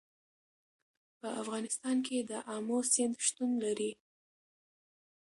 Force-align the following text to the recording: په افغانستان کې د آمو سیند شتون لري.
په 1.19 1.27
افغانستان 1.41 1.97
کې 2.05 2.17
د 2.29 2.31
آمو 2.55 2.79
سیند 2.91 3.15
شتون 3.25 3.51
لري. 3.63 3.91